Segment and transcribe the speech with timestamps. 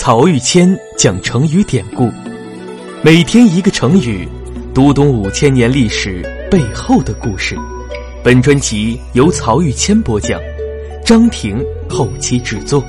[0.00, 2.08] 曹玉谦讲成语典故，
[3.02, 4.28] 每天一个成语，
[4.72, 7.56] 读懂五千年历史背后的故事。
[8.22, 10.40] 本专辑由曹玉谦播讲，
[11.04, 12.80] 张婷后期制作。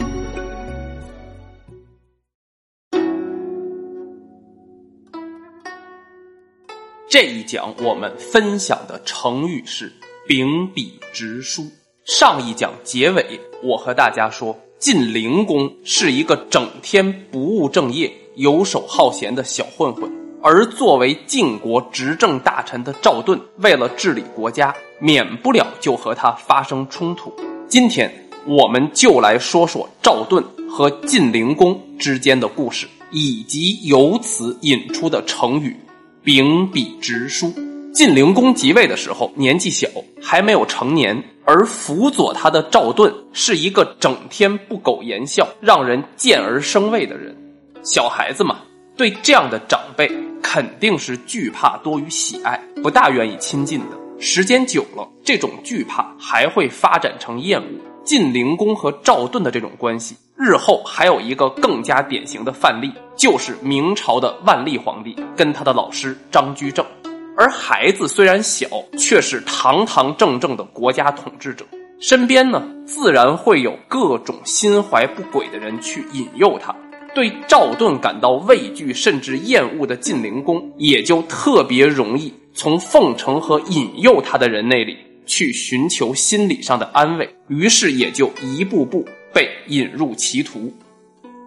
[7.10, 9.92] 这一讲我们分享的成语是
[10.30, 11.66] “秉笔直书”。
[12.06, 14.56] 上一讲结尾，我和大家说。
[14.80, 20.10] 晋灵公是一个整天不务正业、游手好闲的小混混，
[20.42, 27.30] 而作为晋国执政大臣的赵盾，为了治理国家，免不了就和他发生冲突。
[27.68, 28.10] 今天，
[28.46, 35.76] 我们就来说说赵盾和晋灵公之间的故事，以及由此引出的成语
[36.24, 37.54] “秉笔直书”。
[37.92, 39.88] 晋灵公即位的时候年纪小，
[40.22, 47.36] 还没有成年，而辅佐他的赵盾是一个整天不苟言笑、让人见而生畏的人。
[47.82, 48.60] 小孩子嘛，
[48.96, 50.10] 对这样的长辈
[50.42, 53.98] 肯定是惧怕多于喜爱，不大愿意亲近的。
[54.20, 57.68] 时间久了，这种惧怕还会发展成厌恶。
[58.04, 66.86] 晋灵公和赵盾的这种关系，日后还有一个更加典型的范例，就是明朝的万历皇帝跟他的老师张居正。
[67.40, 71.66] 而孩子虽然小，却是堂堂正正的国家统治者，
[71.98, 76.76] 身边呢自然会有各种心怀不轨的人去引诱他。
[77.16, 90.70] 对赵盾感到畏惧甚至厌恶的晋灵公，也就特别容易从奉承和引诱他的人那里去寻求心理上的安慰，于是也就一步步被引入歧途。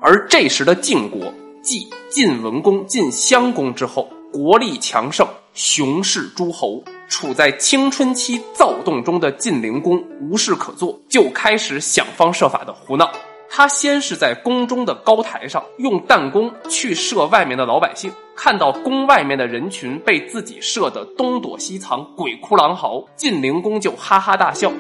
[0.01, 5.29] 而这时的晋国，继晋文公、晋襄公之后，国力强盛。
[5.55, 13.11] 雄视诸侯，处在青春期躁动中的晋灵公无事可做，就开始想方设法的胡闹。
[13.51, 24.73] 他先是在宫中的高台上用弹弓去射外面的老百姓，看到宫外面的人群被自己射得东躲西藏、鬼哭狼嚎，晋灵公就哈哈大笑。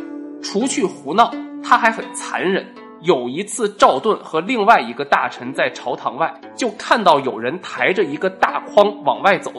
[0.42, 1.30] 除去胡闹，
[1.62, 2.66] 他还很残忍。
[3.02, 9.52] 有一次，赵盾和另外一个大臣在朝堂外，就看到有人抬着一个大筐往外走。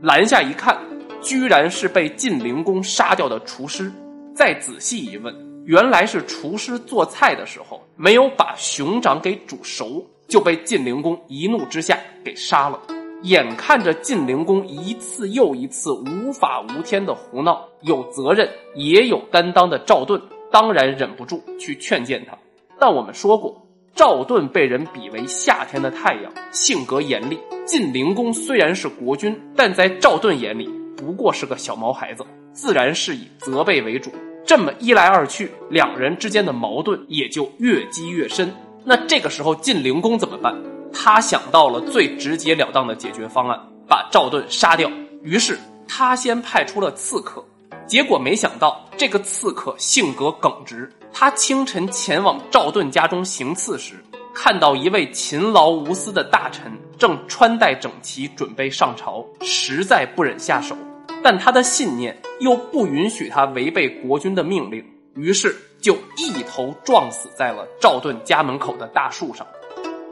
[0.00, 0.78] 拦下一看，
[1.20, 3.92] 居然是被晋灵公杀掉的厨师。
[4.32, 12.80] 再仔细一问，原来是厨师做菜的时候没有把熊掌给煮熟，就被晋灵公一怒之下给杀了。
[13.22, 20.22] 眼看着晋灵公一次又一次无法无天的胡闹，有责任也有担当的赵盾
[20.52, 22.38] 当然忍不住去劝谏他。
[22.78, 23.67] 但我们说过。
[23.94, 27.38] 赵盾被人比为夏天的太阳，性格严厉。
[27.66, 34.10] 晋灵公虽然是国君，但在赵盾眼里不过是个小毛孩子，自然是以责备为主。
[34.46, 38.50] 这么一来二去，两人之间的矛盾也就越积越深。
[38.84, 40.56] 那这个时候，晋灵公怎么办？
[40.92, 44.90] 他想到了最直截了当的解决方案，把赵盾杀掉。
[45.22, 47.44] 于是他先派出了刺客。
[47.88, 50.92] 结果没想到，这个刺客性格耿直。
[51.10, 54.04] 他清晨前往赵盾家中行刺时，
[54.34, 60.76] 看到一位勤劳无私的大臣正穿戴整齐，准备上朝，实在不忍下手。
[61.24, 64.84] 但他的信念又不允许他违背国君的命令，
[65.14, 69.46] 于是就一头撞死在了赵盾家门口的大树上。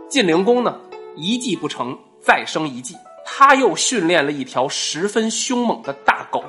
[0.09, 0.81] 晋灵公呢，
[1.15, 6.43] 一计不成，再生一计，他又训练了一条十分凶猛的大狗。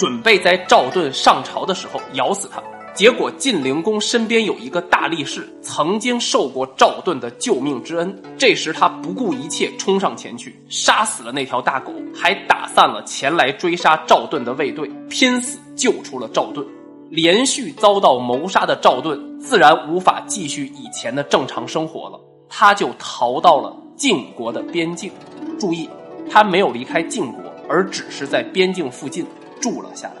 [0.00, 2.62] 准备在赵盾上朝的时候咬死他，
[2.94, 8.22] 结果晋灵公身边有一个大力士，曾经受过赵盾的救命之恩。
[8.38, 16.66] 这时他不顾一切冲上前去，杀死了那条大狗，还打散了前来追杀赵盾的卫队，拼死救出了赵盾。
[17.10, 22.18] 连续遭到谋杀的赵盾自然无法继续以前的正常生活了，
[22.48, 25.12] 他就逃到了晋国的边境。
[25.58, 25.86] 注意，
[26.30, 29.26] 他没有离开晋国，而只是在边境附近。
[29.60, 30.16] 住了下来。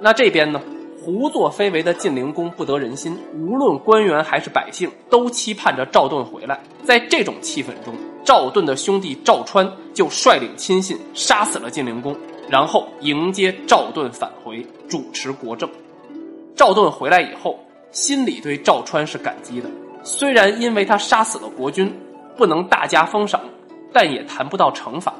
[0.00, 0.60] 那这边呢？
[1.04, 6.58] 胡作非为的晋灵公不得人心，无论官员还是百姓都期盼着赵盾回来。
[6.82, 7.94] 在这种气氛中，
[8.24, 12.16] 赵盾的兄弟赵川就率领亲信杀死了晋灵公，
[12.48, 15.68] 然后迎接赵盾返回，主持国政。
[16.56, 17.60] 赵盾回来以后，
[17.90, 19.68] 心里对赵川是感激的。
[20.02, 21.94] 虽然因为他杀死了国君，
[22.34, 23.42] 不能大加封赏，
[23.92, 25.14] 但也谈不到惩罚。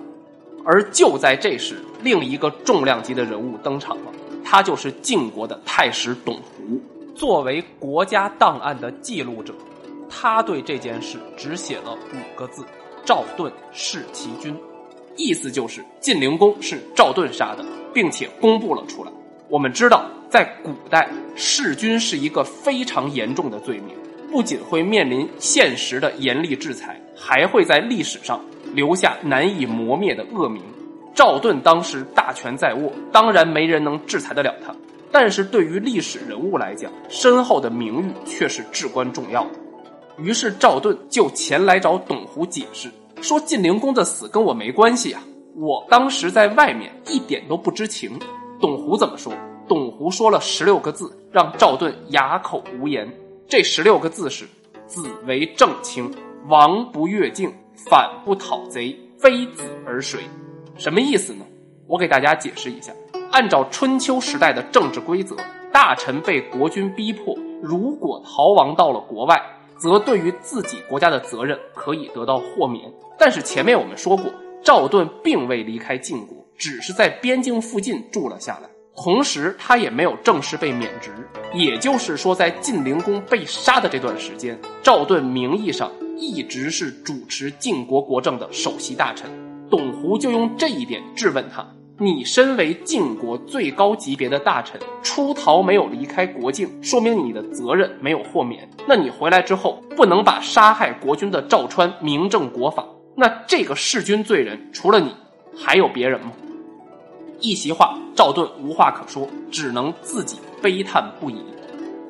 [0.64, 4.12] 而就在这时，另一个重量级的人物登场了，
[4.42, 6.80] 他就是晋国的太史董狐。
[7.14, 9.54] 作为国家档案的记录者，
[10.08, 12.64] 他对这件事只写了五个字
[13.04, 14.56] ：“赵盾弑其君”，
[15.16, 19.12] 意思就是晋灵公是赵盾杀的，并且公布了出来。
[19.48, 23.94] 我们知道，在古代弑君是一个非常严重的罪名，
[24.34, 28.40] 不仅会面临现实的严厉制裁，还会在历史上
[28.74, 30.60] 留下难以磨灭的恶名。
[31.14, 34.74] 赵盾当时大权在握，当然没人能制裁得了他。
[35.12, 39.50] 但是对于历史人物来讲，身后的名誉却是至关重要的。
[40.18, 42.90] 于是赵盾就前来找董狐解释，
[43.22, 45.22] 说晋灵公的死跟我没关系啊，
[45.54, 48.18] 我当时在外面一点都不知情。
[48.60, 49.32] 董狐怎么说？
[49.68, 53.08] 董狐说了十六个字，让赵盾哑口无言。
[53.46, 54.46] 这十六个字是：
[54.86, 56.10] 子为正卿，
[56.48, 60.20] 王不越境，反不讨贼，非子而谁？
[60.76, 61.44] 什么意思呢？
[61.86, 62.92] 我给大家解释一下。
[63.30, 65.36] 按照春秋时代的政治规则，
[65.70, 69.40] 大臣被国君逼迫，如果逃亡到了国外，
[69.76, 72.90] 则对于自己国家的责任可以得到豁免。
[73.18, 74.32] 但是前面我们说过，
[74.62, 81.10] 赵盾并未离开晋国，只是在边境附近住了下来，同时他也没有正式被免职。
[81.52, 89.30] 也就是说，在晋灵公被杀的这段时间，赵盾名义上一直是主持晋国国政的首席大臣。
[89.70, 91.66] 董狐就用这一点质问他
[91.98, 98.68] ：“你身为晋国最高级别的大臣，出逃没有离开国境，说明你的责任没有豁免。
[98.86, 102.84] 那你回来之后，不能把杀害国君的赵川明正国法？
[103.16, 105.14] 那这个弑君罪人，除了你，
[105.56, 106.32] 还有别人吗？”
[107.40, 111.36] 一席话，赵盾无话可说，只能自己悲叹不已。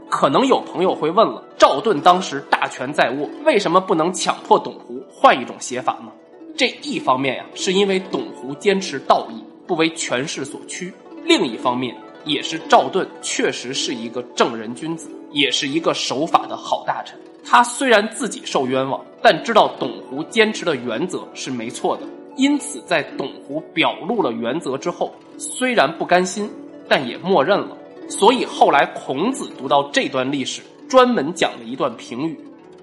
[0.08, 6.12] 可能有朋友会问了：赵盾当时大权在握，为什么不能强迫董狐换一种写法呢？
[6.56, 10.92] 这一方面呀，是因为董狐坚持道义，不为权势所驱；
[11.24, 17.18] 另一方面，也是赵盾确实是一个正人君子，也是一个守法的好大臣。
[17.44, 22.02] 他虽然自己受冤枉，但知道董狐坚持的原则是没错的，
[22.36, 26.50] 因此在董狐表露了原则之后，虽然不甘心，
[26.88, 27.76] 但也默认了。
[28.08, 32.38] 所以后来孔子读到这段历史，专门讲了一段评语。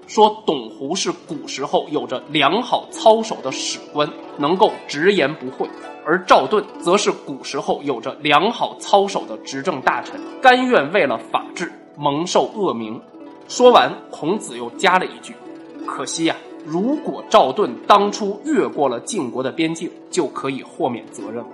[0.08, 5.66] 说董狐是古时候有着良好操守的史官，能够直言不讳；
[6.04, 13.00] 而赵盾则是古时候有着良好操守的执政大臣，甘愿为了法治蒙受恶名。
[13.48, 15.34] 说完，孔子又加了一句
[15.86, 21.48] ：“可惜呀，如果赵盾当初越过了晋国的边境，就可以豁免责任了。”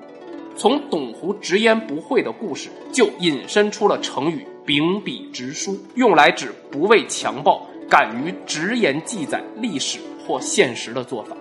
[0.57, 7.65] 从董狐直言不讳的故事，就引申出了成语“秉笔直书”，用来指不畏强暴。
[7.91, 11.35] 敢于直言记载历史或现实的做法。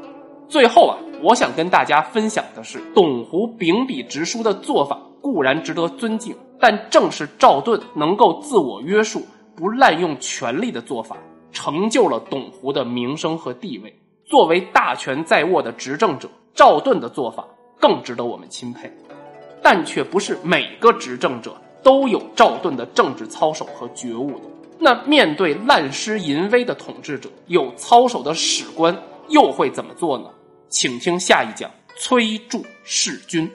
[0.48, 9.24] 最后啊，我想跟大家分享的是，董狐秉笔直书的做法固然值得尊敬，但正是赵盾能够自我约束、
[9.58, 11.18] 不滥用权力的做法，
[11.52, 13.94] 成就了董狐的名声和地位。
[14.26, 17.46] 作为大权在握的执政者，赵盾的做法
[17.80, 18.92] 更值得我们钦佩。
[19.62, 24.46] 但却不是每个执政者都有赵盾的政治操守和觉悟的。
[24.80, 28.96] 那面对滥施淫威的统治者，有操守的史官
[29.30, 30.26] 又会怎么做呢？
[30.70, 33.50] 请听下一讲：崔杼弑君。